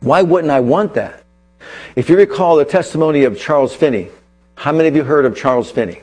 [0.00, 1.24] Why wouldn't I want that?
[1.94, 4.08] If you recall the testimony of Charles Finney,
[4.54, 6.00] how many of you heard of Charles Finney?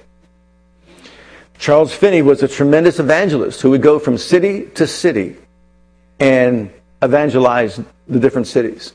[1.57, 5.37] Charles Finney was a tremendous evangelist who would go from city to city
[6.19, 8.93] and evangelize the different cities.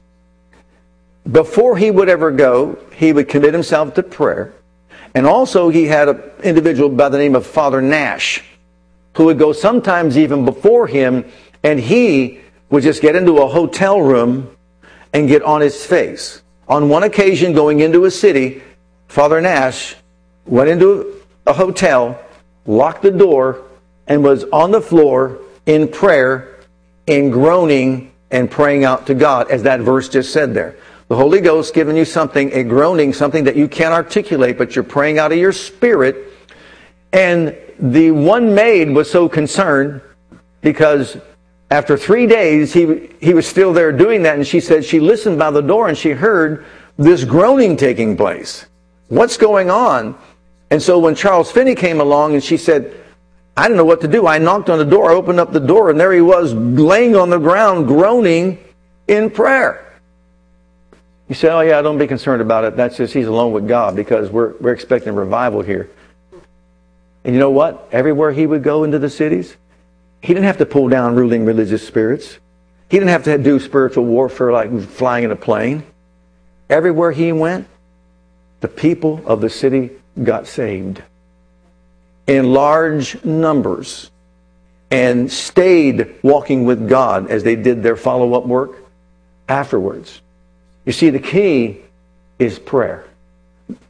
[1.31, 4.53] Before he would ever go, he would commit himself to prayer.
[5.15, 8.45] And also, he had an individual by the name of Father Nash
[9.19, 11.25] who would go sometimes even before him,
[11.62, 12.40] and he
[12.71, 14.57] would just get into a hotel room
[15.12, 16.42] and get on his face.
[16.68, 18.62] On one occasion, going into a city,
[19.09, 19.97] Father Nash
[20.44, 22.21] went into a hotel,
[22.66, 23.64] locked the door,
[24.07, 26.61] and was on the floor in prayer,
[27.07, 30.77] in groaning, and praying out to God, as that verse just said there.
[31.09, 34.85] The Holy Ghost giving you something, a groaning, something that you can't articulate, but you're
[34.85, 36.16] praying out of your spirit.
[37.14, 40.03] And the one maid was so concerned
[40.61, 41.16] because
[41.71, 44.37] after three days he, he was still there doing that.
[44.37, 46.65] And she said she listened by the door and she heard
[46.97, 48.67] this groaning taking place.
[49.09, 50.19] What's going on?
[50.71, 52.95] And so when Charles Finney came along and she said,
[53.57, 54.27] I didn't know what to do.
[54.27, 57.31] I knocked on the door, opened up the door, and there he was laying on
[57.31, 58.63] the ground groaning
[59.09, 59.85] in prayer.
[61.29, 62.77] You say, oh, yeah, don't be concerned about it.
[62.77, 65.91] That's just he's alone with God because we're, we're expecting revival here.
[67.25, 67.89] And you know what?
[67.91, 69.57] Everywhere he would go into the cities,
[70.21, 72.39] he didn't have to pull down ruling religious spirits.
[72.91, 75.85] He didn't have to do spiritual warfare like flying in a plane.
[76.69, 77.69] Everywhere he went,
[78.61, 79.91] the people of the city
[80.23, 81.03] got saved
[82.27, 84.11] in large numbers
[84.91, 88.85] and stayed walking with God as they did their follow up work
[89.49, 90.21] afterwards.
[90.85, 91.81] You see, the key
[92.39, 93.08] is prayer.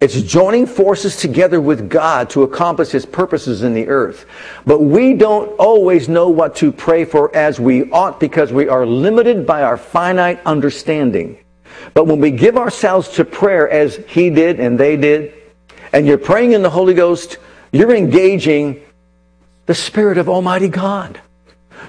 [0.01, 4.27] It's joining forces together with God to accomplish His purposes in the earth.
[4.67, 8.85] But we don't always know what to pray for as we ought because we are
[8.85, 11.39] limited by our finite understanding.
[11.95, 15.35] But when we give ourselves to prayer as He did and they did,
[15.93, 17.39] and you're praying in the Holy Ghost,
[17.71, 18.83] you're engaging
[19.67, 21.21] the Spirit of Almighty God,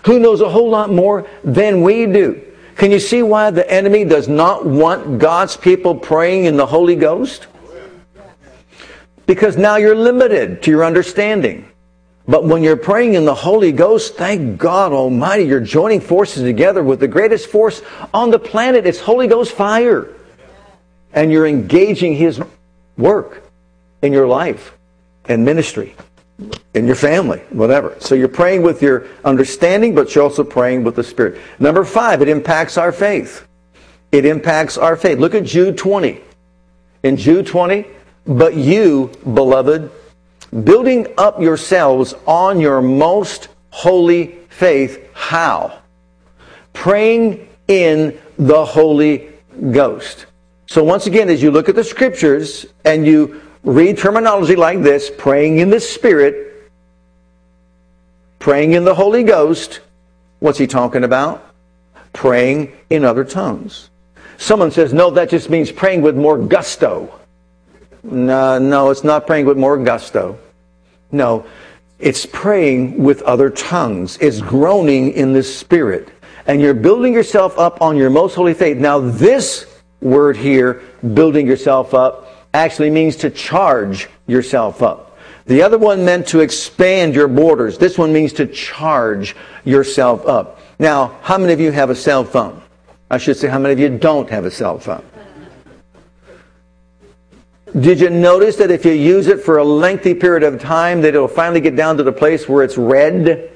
[0.05, 2.41] who knows a whole lot more than we do.
[2.75, 6.95] Can you see why the enemy does not want God's people praying in the Holy
[6.95, 7.47] Ghost?
[9.29, 11.69] Because now you're limited to your understanding.
[12.27, 16.81] But when you're praying in the Holy Ghost, thank God Almighty, you're joining forces together
[16.81, 18.87] with the greatest force on the planet.
[18.87, 20.07] It's Holy Ghost fire.
[21.13, 22.41] And you're engaging His
[22.97, 23.43] work
[24.01, 24.75] in your life
[25.25, 25.95] and ministry
[26.73, 27.97] in your family, whatever.
[27.99, 31.39] So you're praying with your understanding, but you're also praying with the Spirit.
[31.59, 33.47] Number five, it impacts our faith.
[34.11, 35.19] It impacts our faith.
[35.19, 36.19] Look at Jude 20.
[37.03, 37.85] In Jude 20,
[38.29, 39.91] but you, beloved,
[40.63, 45.09] building up yourselves on your most holy faith.
[45.13, 45.79] How?
[46.73, 49.29] Praying in the Holy
[49.71, 50.27] Ghost.
[50.67, 55.11] So once again, as you look at the scriptures and you read terminology like this
[55.17, 56.71] praying in the Spirit,
[58.37, 59.79] praying in the Holy Ghost.
[60.39, 61.43] What's he talking about?
[62.13, 63.89] Praying in other tongues.
[64.37, 67.19] Someone says, no, that just means praying with more gusto.
[68.03, 70.37] No, no, it's not praying with more gusto.
[71.11, 71.45] No,
[71.99, 74.17] it's praying with other tongues.
[74.21, 76.09] It's groaning in the Spirit.
[76.47, 78.77] And you're building yourself up on your most holy faith.
[78.77, 79.65] Now, this
[80.01, 80.81] word here,
[81.13, 85.17] building yourself up, actually means to charge yourself up.
[85.45, 87.77] The other one meant to expand your borders.
[87.77, 89.35] This one means to charge
[89.65, 90.59] yourself up.
[90.77, 92.61] Now, how many of you have a cell phone?
[93.11, 95.03] I should say, how many of you don't have a cell phone?
[97.77, 101.09] Did you notice that if you use it for a lengthy period of time, that
[101.09, 103.51] it'll finally get down to the place where it's red?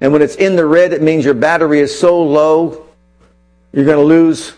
[0.00, 2.86] And when it's in the red, it means your battery is so low,
[3.72, 4.54] you're going to lose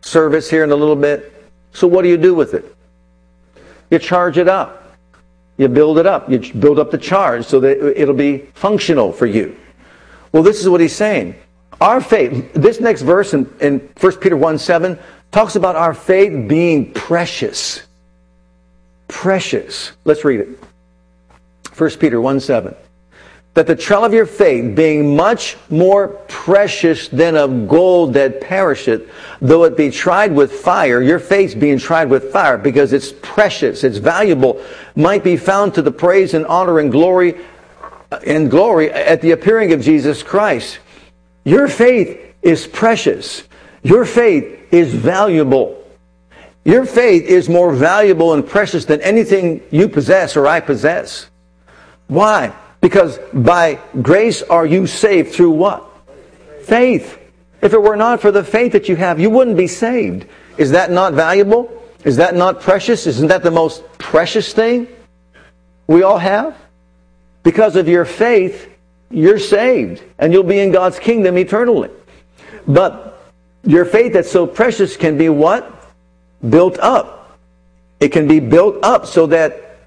[0.00, 1.32] service here in a little bit.
[1.72, 2.74] So what do you do with it?
[3.90, 4.96] You charge it up.
[5.56, 6.30] You build it up.
[6.30, 9.56] You build up the charge so that it'll be functional for you.
[10.32, 11.36] Well, this is what he's saying.
[11.80, 14.98] Our faith, this next verse in, in 1 Peter 1 7
[15.30, 17.82] talks about our faith being precious.
[19.14, 19.92] Precious.
[20.04, 20.48] Let's read it.
[21.78, 22.74] 1 Peter 1 7.
[23.54, 29.08] that the trial of your faith, being much more precious than of gold that perisheth,
[29.40, 33.84] though it be tried with fire, your faith being tried with fire, because it's precious,
[33.84, 34.60] it's valuable,
[34.96, 37.36] might be found to the praise and honor and glory
[38.10, 40.80] uh, and glory at the appearing of Jesus Christ.
[41.44, 43.44] Your faith is precious.
[43.84, 45.83] Your faith is valuable.
[46.64, 51.30] Your faith is more valuable and precious than anything you possess or I possess.
[52.06, 52.54] Why?
[52.80, 55.84] Because by grace are you saved through what?
[56.62, 57.18] Faith.
[57.60, 60.26] If it were not for the faith that you have, you wouldn't be saved.
[60.56, 61.82] Is that not valuable?
[62.04, 63.06] Is that not precious?
[63.06, 64.88] Isn't that the most precious thing
[65.86, 66.56] we all have?
[67.42, 68.70] Because of your faith,
[69.10, 71.90] you're saved and you'll be in God's kingdom eternally.
[72.66, 73.22] But
[73.64, 75.73] your faith that's so precious can be what?
[76.48, 77.38] Built up.
[78.00, 79.78] It can be built up so that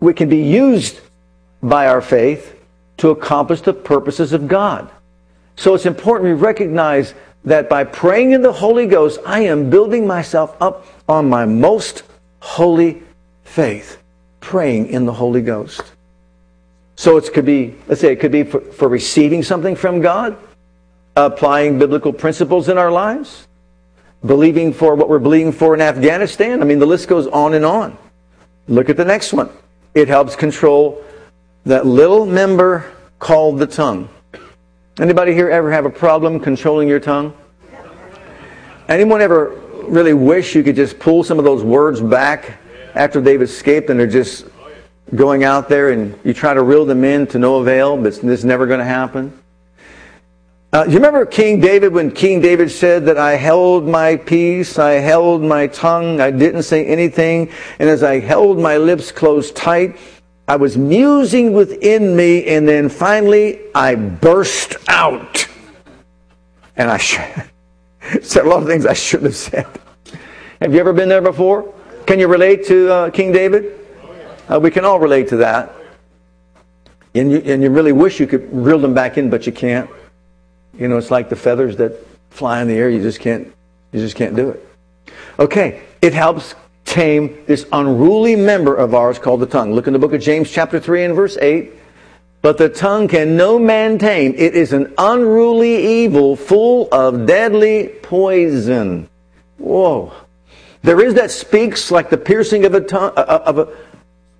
[0.00, 1.00] we can be used
[1.62, 2.58] by our faith
[2.98, 4.90] to accomplish the purposes of God.
[5.56, 10.06] So it's important we recognize that by praying in the Holy Ghost, I am building
[10.06, 12.04] myself up on my most
[12.40, 13.02] holy
[13.44, 14.02] faith,
[14.40, 15.82] praying in the Holy Ghost.
[16.96, 20.36] So it could be, let's say, it could be for, for receiving something from God,
[21.16, 23.48] applying biblical principles in our lives,
[24.24, 26.62] believing for what we're believing for in Afghanistan.
[26.62, 27.96] I mean, the list goes on and on.
[28.68, 29.50] Look at the next one.
[29.94, 31.02] It helps control
[31.64, 34.08] that little member called the tongue.
[34.98, 37.36] Anybody here ever have a problem controlling your tongue?
[38.88, 39.50] Anyone ever
[39.84, 42.58] really wish you could just pull some of those words back
[42.94, 44.46] after they've escaped and they're just
[45.14, 48.22] going out there and you try to reel them in to no avail, but this
[48.22, 49.41] is never going to happen?
[50.74, 54.92] Uh, you remember King David when King David said that I held my peace, I
[54.92, 59.98] held my tongue, I didn't say anything, and as I held my lips closed tight,
[60.48, 65.46] I was musing within me, and then finally I burst out.
[66.78, 66.96] And I
[68.22, 69.66] said a lot of things I shouldn't have said.
[70.62, 71.70] Have you ever been there before?
[72.06, 73.78] Can you relate to uh, King David?
[74.50, 75.70] Uh, we can all relate to that.
[77.14, 79.90] And you, and you really wish you could reel them back in, but you can't.
[80.78, 81.94] You know, it's like the feathers that
[82.30, 82.88] fly in the air.
[82.88, 83.52] You just can't,
[83.92, 84.68] you just can't do it.
[85.38, 86.54] Okay, it helps
[86.84, 89.72] tame this unruly member of ours called the tongue.
[89.74, 91.72] Look in the book of James, chapter 3 and verse 8.
[92.42, 94.34] But the tongue can no man tame.
[94.36, 99.08] It is an unruly evil full of deadly poison.
[99.58, 100.12] Whoa.
[100.82, 103.68] There is that speaks like the piercing of a tongue, uh, uh, of a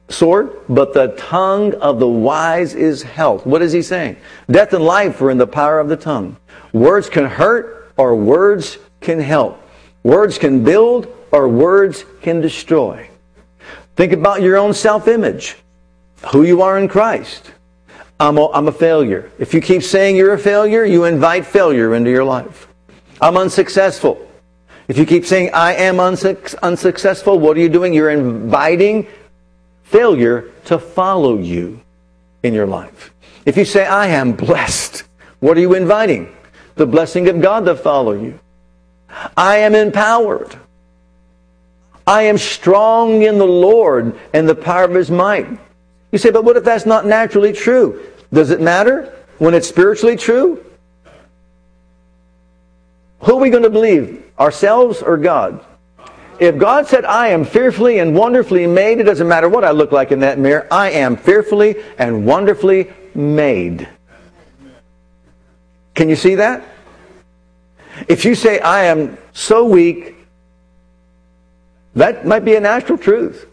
[0.09, 3.47] sword, but the tongue of the wise is health.
[3.47, 4.17] What is he saying?
[4.51, 6.37] Death and life are in the power of the tongue.
[6.73, 9.63] Words can hurt or words can help.
[10.03, 13.09] Words can build or words can destroy.
[13.97, 15.57] Think about your own self image,
[16.33, 17.53] who you are in Christ.
[18.19, 19.31] I'm a, I'm a failure.
[19.39, 22.69] If you keep saying you're a failure, you invite failure into your life.
[23.21, 24.29] I'm unsuccessful.
[24.89, 27.95] If you keep saying I am unsuc- unsuccessful, what are you doing?
[27.95, 29.07] You're inviting
[29.93, 31.81] failure to follow you
[32.43, 33.13] in your life.
[33.47, 35.05] If you say I am blessed,
[35.41, 36.35] what are you inviting?
[36.75, 38.41] The blessing of God to follow you.
[39.37, 40.57] I am empowered.
[42.07, 45.47] I am strong in the Lord and the power of his might.
[46.11, 48.05] You say, but what if that's not naturally true?
[48.33, 50.65] Does it matter when it's spiritually true?
[53.21, 54.25] Who are we going to believe?
[54.39, 55.65] Ourselves or God?
[56.43, 59.93] If God said, I am fearfully and wonderfully made, it doesn't matter what I look
[59.93, 60.67] like in that mirror.
[60.73, 63.89] I am fearfully and wonderfully made.
[65.95, 66.65] Can you see that?
[68.09, 70.17] If you say, I am so weak,
[71.95, 73.47] that might be a natural truth.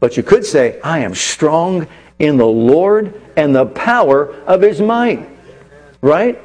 [0.00, 1.86] But you could say, I am strong
[2.18, 5.28] in the Lord and the power of his might.
[6.00, 6.40] Right?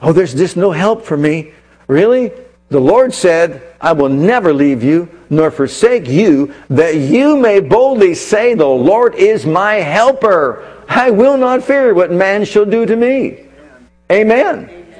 [0.00, 1.54] Oh, there's just no help for me.
[1.88, 2.30] Really?
[2.74, 8.16] The Lord said, I will never leave you nor forsake you, that you may boldly
[8.16, 10.82] say, The Lord is my helper.
[10.88, 13.46] I will not fear what man shall do to me.
[14.10, 14.92] Amen.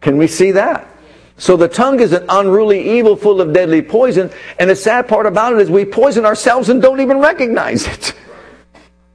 [0.00, 0.88] Can we see that?
[1.36, 4.30] So the tongue is an unruly evil full of deadly poison.
[4.58, 8.14] And the sad part about it is we poison ourselves and don't even recognize it.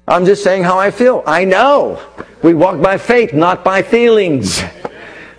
[0.08, 1.24] I'm just saying how I feel.
[1.26, 2.00] I know.
[2.44, 4.62] We walk by faith, not by feelings.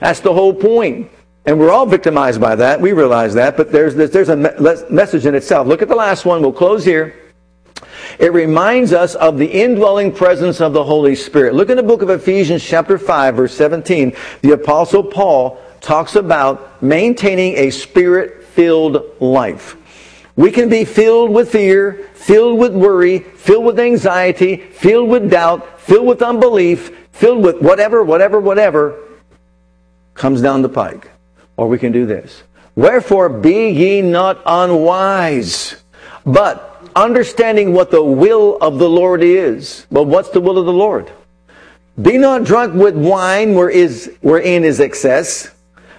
[0.00, 1.12] That's the whole point.
[1.46, 2.80] And we're all victimized by that.
[2.80, 3.56] We realize that.
[3.56, 4.36] But there's, there's a
[4.90, 5.66] message in itself.
[5.66, 6.42] Look at the last one.
[6.42, 7.14] We'll close here.
[8.18, 11.54] It reminds us of the indwelling presence of the Holy Spirit.
[11.54, 14.14] Look in the book of Ephesians chapter 5 verse 17.
[14.42, 19.76] The apostle Paul talks about maintaining a spirit-filled life.
[20.36, 25.80] We can be filled with fear, filled with worry, filled with anxiety, filled with doubt,
[25.80, 28.98] filled with unbelief, filled with whatever, whatever, whatever
[30.14, 31.10] comes down the pike.
[31.60, 32.42] Or we can do this.
[32.74, 35.76] Wherefore be ye not unwise,
[36.24, 39.84] but understanding what the will of the Lord is.
[39.90, 41.12] Well, what's the will of the Lord?
[42.00, 45.50] Be not drunk with wine where is, wherein is excess,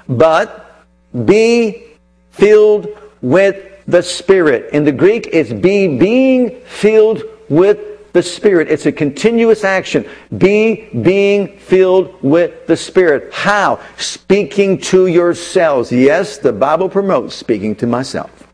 [0.09, 0.83] but
[1.25, 1.83] be
[2.31, 2.87] filled
[3.21, 4.73] with the Spirit.
[4.73, 8.69] In the Greek, it's be being filled with the Spirit.
[8.69, 10.07] It's a continuous action.
[10.37, 13.33] Be being filled with the Spirit.
[13.33, 13.79] How?
[13.97, 15.91] Speaking to yourselves.
[15.91, 18.47] Yes, the Bible promotes speaking to myself.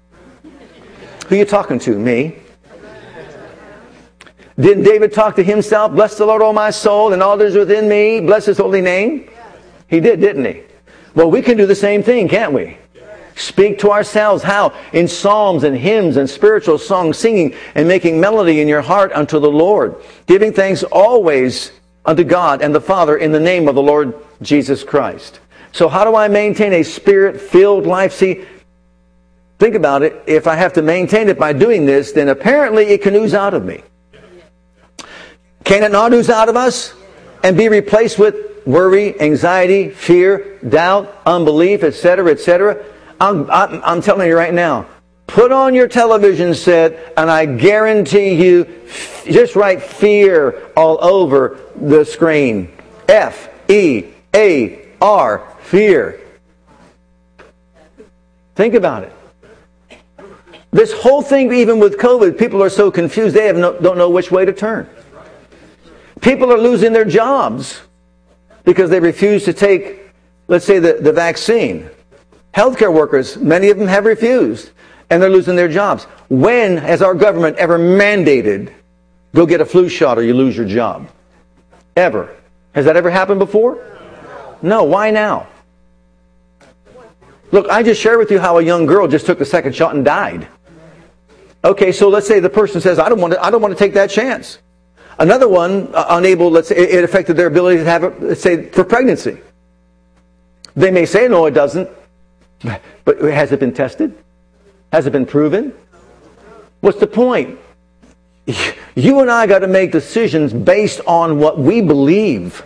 [1.27, 1.97] Who you talking to?
[1.97, 2.37] Me?
[4.59, 5.91] Didn't David talk to himself?
[5.91, 8.19] Bless the Lord, O my soul, and all that is within me.
[8.21, 9.29] Bless his holy name.
[9.87, 10.63] He did, didn't he?
[11.13, 12.77] Well, we can do the same thing, can't we?
[13.37, 14.41] Speak to ourselves.
[14.41, 14.73] How?
[14.93, 19.39] In psalms and hymns and spiritual songs, singing and making melody in your heart unto
[19.39, 19.95] the Lord.
[20.25, 21.71] Giving thanks always
[22.03, 25.39] unto God and the Father in the name of the Lord Jesus Christ.
[25.71, 28.13] So how do I maintain a spirit-filled life?
[28.13, 28.43] See,
[29.59, 30.23] think about it.
[30.25, 33.53] If I have to maintain it by doing this, then apparently it can ooze out
[33.53, 33.83] of me.
[35.63, 36.95] Can it not ooze out of us
[37.43, 42.83] and be replaced with worry, anxiety, fear, doubt, unbelief, etc., etc.?
[43.19, 44.85] I'm, I'm, I'm telling you right now,
[45.25, 48.87] put on your television set and I guarantee you,
[49.25, 52.71] just write fear all over the screen.
[53.09, 54.05] F E
[54.35, 56.21] A R, fear.
[58.55, 59.13] Think about it.
[60.71, 64.31] This whole thing, even with COVID, people are so confused they no, don't know which
[64.31, 64.89] way to turn.
[66.21, 67.81] People are losing their jobs
[68.63, 70.11] because they refuse to take,
[70.47, 71.89] let's say, the, the vaccine.
[72.57, 74.71] Healthcare workers, many of them have refused,
[75.11, 76.05] and they're losing their jobs.
[76.27, 78.73] When has our government ever mandated
[79.35, 81.07] go get a flu shot or you lose your job?
[81.95, 82.35] Ever.
[82.73, 83.77] Has that ever happened before?
[84.63, 84.85] No.
[84.85, 85.47] Why now?
[87.51, 89.93] Look, I just shared with you how a young girl just took the second shot
[89.93, 90.47] and died.
[91.63, 93.77] Okay, so let's say the person says, I don't want to, I don't want to
[93.77, 94.57] take that chance.
[95.19, 98.83] Another one, uh, unable, let's say, it affected their ability to have, a, say, for
[98.83, 99.37] pregnancy.
[100.75, 101.89] They may say, no, it doesn't.
[103.05, 104.17] But has it been tested?
[104.91, 105.73] Has it been proven?
[106.81, 107.59] What's the point?
[108.95, 112.59] You and I got to make decisions based on what we believe,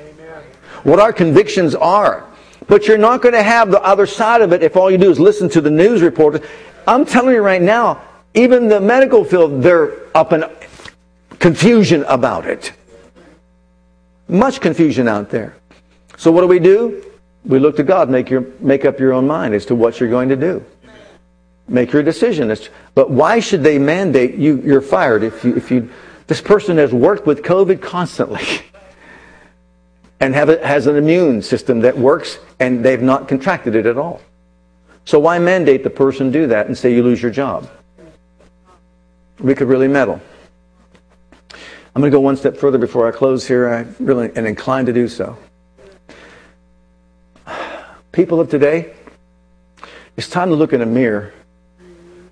[0.83, 2.25] what our convictions are.
[2.67, 5.09] But you're not going to have the other side of it if all you do
[5.09, 6.41] is listen to the news reporters.
[6.87, 8.01] I'm telling you right now,
[8.33, 10.45] even the medical field, they're up in
[11.39, 12.71] confusion about it.
[14.29, 15.55] Much confusion out there.
[16.17, 17.03] So what do we do?
[17.45, 20.09] We look to God, make, your, make up your own mind as to what you're
[20.09, 20.63] going to do.
[21.67, 22.55] Make your decision.
[22.93, 25.89] But why should they mandate you, you're fired if you, if you,
[26.27, 28.45] this person has worked with COVID constantly
[30.19, 33.97] and have a, has an immune system that works and they've not contracted it at
[33.97, 34.21] all.
[35.05, 37.69] So why mandate the person do that and say you lose your job?
[39.39, 40.21] We could really meddle.
[41.95, 43.67] I'm going to go one step further before I close here.
[43.67, 45.37] I really am inclined to do so
[48.11, 48.93] people of today,
[50.17, 51.33] it's time to look in a mirror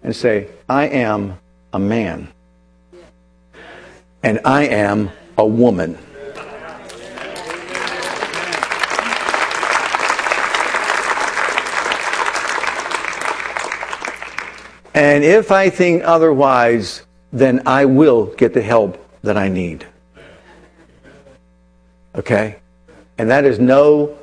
[0.04, 1.40] and say, I am
[1.74, 2.30] a man.
[4.22, 5.98] And I am a woman.
[14.94, 19.88] And if I think otherwise, then I will get the help that I need.
[22.16, 22.58] Okay?
[23.18, 24.19] And that is no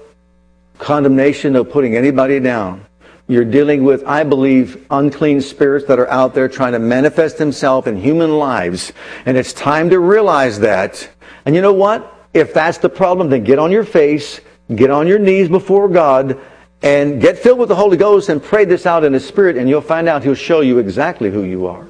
[0.78, 2.86] condemnation of putting anybody down.
[3.28, 7.88] You're dealing with, I believe, unclean spirits that are out there trying to manifest themselves
[7.88, 8.92] in human lives.
[9.24, 11.08] And it's time to realize that.
[11.44, 12.12] And you know what?
[12.32, 14.40] If that's the problem, then get on your face,
[14.74, 16.38] get on your knees before God,
[16.82, 19.68] and get filled with the Holy Ghost and pray this out in the Spirit, and
[19.68, 21.88] you'll find out He'll show you exactly who you are.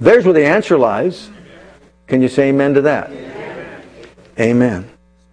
[0.00, 1.30] There's where the answer lies.
[2.06, 3.10] Can you say amen to that?
[4.38, 4.88] Amen.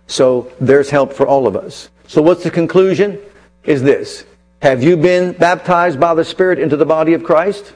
[0.07, 1.89] So there's help for all of us.
[2.10, 3.20] So what's the conclusion?
[3.66, 4.26] Is this.
[4.64, 7.72] Have you been baptized by the Spirit into the body of Christ?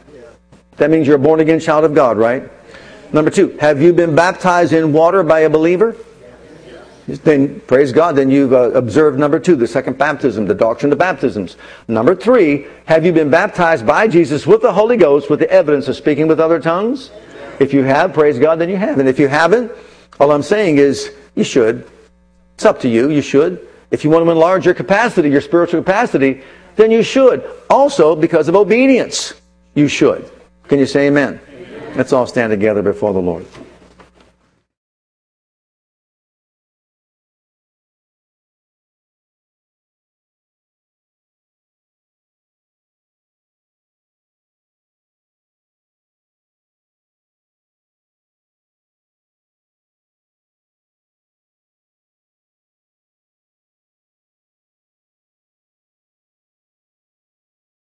[0.78, 2.50] That means you're a born again child of God, right?
[3.14, 5.96] Number two, have you been baptized in water by a believer?
[7.08, 10.98] Then, praise God, then you've uh, observed number two, the second baptism, the doctrine of
[10.98, 11.56] baptisms.
[11.88, 15.88] Number three, have you been baptized by Jesus with the Holy Ghost with the evidence
[15.88, 17.12] of speaking with other tongues?
[17.60, 18.98] If you have, praise God, then you have.
[18.98, 19.72] And if you haven't,
[20.20, 21.88] all I'm saying is you should.
[22.56, 23.68] It's up to you, you should.
[23.94, 26.42] If you want to enlarge your capacity, your spiritual capacity,
[26.76, 27.48] then you should.
[27.70, 29.36] Also, because of obedience.
[29.76, 30.32] You should.
[30.68, 31.40] Can you say amen?
[31.48, 31.94] amen?
[31.96, 33.46] Let's all stand together before the Lord.